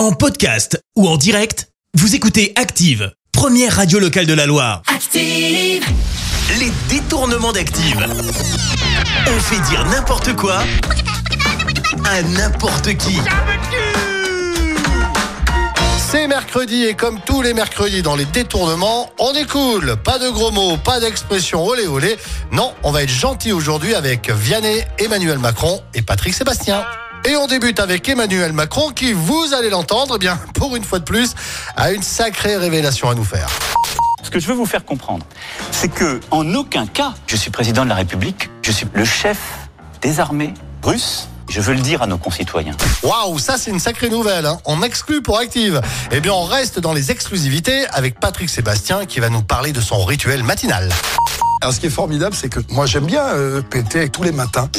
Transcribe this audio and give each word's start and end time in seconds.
En 0.00 0.12
podcast 0.12 0.82
ou 0.96 1.06
en 1.06 1.18
direct, 1.18 1.68
vous 1.92 2.14
écoutez 2.14 2.54
Active, 2.56 3.12
première 3.32 3.76
radio 3.76 3.98
locale 3.98 4.24
de 4.24 4.32
la 4.32 4.46
Loire. 4.46 4.80
Active. 4.86 5.84
Les 6.58 6.72
détournements 6.88 7.52
d'Active. 7.52 7.98
On 9.26 9.40
fait 9.40 9.60
dire 9.68 9.84
n'importe 9.90 10.34
quoi 10.36 10.62
à 12.06 12.22
n'importe 12.22 12.96
qui. 12.96 13.18
C'est 15.98 16.26
mercredi 16.28 16.84
et 16.84 16.94
comme 16.94 17.20
tous 17.26 17.42
les 17.42 17.52
mercredis 17.52 18.00
dans 18.00 18.16
les 18.16 18.24
détournements, 18.24 19.10
on 19.18 19.34
est 19.34 19.46
cool. 19.46 19.96
Pas 20.02 20.18
de 20.18 20.30
gros 20.30 20.50
mots, 20.50 20.78
pas 20.78 20.98
d'expression 21.00 21.62
olé 21.62 21.86
olé. 21.86 22.16
Non, 22.52 22.72
on 22.84 22.90
va 22.90 23.02
être 23.02 23.10
gentil 23.10 23.52
aujourd'hui 23.52 23.94
avec 23.94 24.30
Vianney, 24.30 24.82
Emmanuel 24.98 25.38
Macron 25.38 25.82
et 25.92 26.00
Patrick 26.00 26.32
Sébastien. 26.32 26.86
Et 27.26 27.36
on 27.36 27.46
débute 27.46 27.80
avec 27.80 28.08
Emmanuel 28.08 28.52
Macron 28.52 28.90
qui, 28.90 29.12
vous 29.12 29.52
allez 29.52 29.68
l'entendre, 29.68 30.14
eh 30.16 30.18
bien, 30.18 30.38
pour 30.54 30.74
une 30.74 30.84
fois 30.84 30.98
de 30.98 31.04
plus, 31.04 31.34
a 31.76 31.92
une 31.92 32.02
sacrée 32.02 32.56
révélation 32.56 33.10
à 33.10 33.14
nous 33.14 33.24
faire. 33.24 33.48
Ce 34.22 34.30
que 34.30 34.40
je 34.40 34.46
veux 34.46 34.54
vous 34.54 34.66
faire 34.66 34.84
comprendre, 34.84 35.24
c'est 35.70 35.88
que 35.88 36.20
en 36.30 36.54
aucun 36.54 36.86
cas, 36.86 37.14
je 37.26 37.36
suis 37.36 37.50
président 37.50 37.84
de 37.84 37.90
la 37.90 37.94
République, 37.94 38.48
je 38.62 38.72
suis 38.72 38.86
le 38.92 39.04
chef 39.04 39.38
des 40.00 40.18
armées 40.18 40.54
russes. 40.82 41.28
Je 41.48 41.60
veux 41.60 41.74
le 41.74 41.80
dire 41.80 42.00
à 42.00 42.06
nos 42.06 42.16
concitoyens. 42.16 42.76
Waouh, 43.02 43.40
ça 43.40 43.58
c'est 43.58 43.72
une 43.72 43.80
sacrée 43.80 44.08
nouvelle. 44.08 44.46
Hein. 44.46 44.58
On 44.64 44.82
exclut 44.82 45.20
pour 45.20 45.36
Active. 45.36 45.80
Eh 46.12 46.20
bien, 46.20 46.32
on 46.32 46.44
reste 46.44 46.78
dans 46.78 46.92
les 46.92 47.10
exclusivités 47.10 47.88
avec 47.88 48.20
Patrick 48.20 48.48
Sébastien 48.48 49.04
qui 49.04 49.18
va 49.18 49.30
nous 49.30 49.42
parler 49.42 49.72
de 49.72 49.80
son 49.80 50.04
rituel 50.04 50.44
matinal. 50.44 50.88
Alors, 51.62 51.74
ce 51.74 51.80
qui 51.80 51.86
est 51.86 51.90
formidable, 51.90 52.34
c'est 52.34 52.48
que 52.48 52.60
moi, 52.70 52.86
j'aime 52.86 53.04
bien 53.04 53.22
euh, 53.22 53.60
péter 53.60 54.08
tous 54.08 54.22
les 54.22 54.32
matins. 54.32 54.70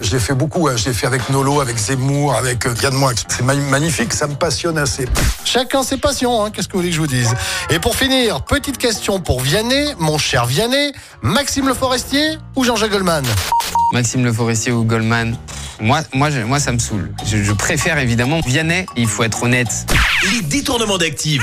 Je 0.00 0.12
l'ai 0.12 0.20
fait 0.20 0.34
beaucoup. 0.34 0.68
hein. 0.68 0.74
Je 0.76 0.84
l'ai 0.84 0.92
fait 0.92 1.08
avec 1.08 1.28
Nolo, 1.30 1.60
avec 1.60 1.76
Zemmour, 1.76 2.34
avec 2.36 2.66
euh, 2.66 2.74
Yann 2.82 2.94
Moix. 2.94 3.12
C'est 3.28 3.42
ma- 3.42 3.54
magnifique. 3.54 4.12
Ça 4.12 4.28
me 4.28 4.34
passionne 4.34 4.78
assez. 4.78 5.08
Chacun 5.44 5.82
ses 5.82 5.96
passions, 5.96 6.44
hein. 6.44 6.50
qu'est-ce 6.52 6.68
que 6.68 6.74
vous 6.74 6.78
voulez 6.80 6.90
que 6.90 6.94
je 6.96 7.00
vous 7.00 7.08
dise? 7.08 7.34
Et 7.70 7.80
pour 7.80 7.96
finir, 7.96 8.42
petite 8.44 8.78
question 8.78 9.18
pour 9.18 9.40
Vianney, 9.40 9.94
mon 9.98 10.16
cher 10.16 10.46
Vianney, 10.46 10.92
Maxime 11.22 11.66
Le 11.66 11.74
Forestier 11.74 12.38
ou 12.54 12.62
Jean-Jacques 12.62 12.92
Goldman? 12.92 13.24
Maxime 13.92 14.24
Le 14.24 14.32
Forestier 14.32 14.70
ou 14.70 14.84
Goldman? 14.84 15.36
Moi, 15.80 16.02
moi, 16.12 16.30
je- 16.30 16.40
moi, 16.42 16.60
ça 16.60 16.70
me 16.70 16.78
saoule. 16.78 17.12
Je, 17.26 17.42
je 17.42 17.52
préfère 17.52 17.98
évidemment 17.98 18.38
Vianney. 18.46 18.86
Il 18.96 19.08
faut 19.08 19.24
être 19.24 19.42
honnête. 19.42 19.84
Les 20.32 20.42
détournements 20.42 20.98
d'Active. 20.98 21.42